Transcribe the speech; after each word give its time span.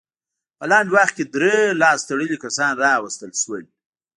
په 0.57 0.65
لنډ 0.71 0.87
وخت 0.95 1.13
کې 1.17 1.25
درې 1.35 1.55
لاس 1.81 1.99
تړلي 2.09 2.37
کسان 2.43 2.71
راوستل 2.85 3.31
شول. 3.41 3.63